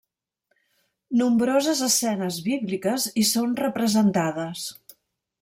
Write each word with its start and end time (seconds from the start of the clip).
Nombroses 1.21 1.81
escenes 1.89 2.39
bíbliques 2.49 3.07
hi 3.13 3.27
són 3.35 3.55
representades. 3.61 4.67